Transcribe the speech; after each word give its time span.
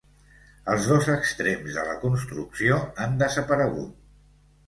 Els 0.75 0.85
dos 0.91 1.09
extrems 1.15 1.75
de 1.75 1.83
la 1.89 1.93
construcció 2.05 2.79
han 3.05 3.13
desaparegut. 3.21 3.93